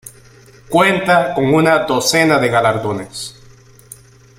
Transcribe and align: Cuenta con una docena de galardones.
Cuenta 0.67 1.31
con 1.35 1.53
una 1.53 1.77
docena 1.85 2.39
de 2.39 2.47
galardones. 2.49 3.39